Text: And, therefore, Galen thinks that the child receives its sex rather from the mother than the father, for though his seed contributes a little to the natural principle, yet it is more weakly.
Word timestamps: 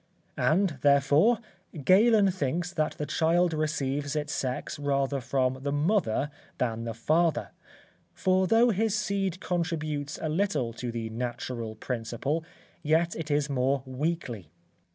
And, 0.39 0.79
therefore, 0.81 1.37
Galen 1.85 2.31
thinks 2.31 2.73
that 2.73 2.93
the 2.93 3.05
child 3.05 3.53
receives 3.53 4.15
its 4.15 4.33
sex 4.33 4.79
rather 4.79 5.21
from 5.21 5.59
the 5.61 5.71
mother 5.71 6.31
than 6.57 6.85
the 6.85 6.95
father, 6.95 7.51
for 8.11 8.47
though 8.47 8.71
his 8.71 8.95
seed 8.97 9.39
contributes 9.39 10.17
a 10.19 10.27
little 10.27 10.73
to 10.73 10.91
the 10.91 11.11
natural 11.11 11.75
principle, 11.75 12.43
yet 12.81 13.15
it 13.15 13.29
is 13.29 13.47
more 13.47 13.83
weakly. 13.85 14.49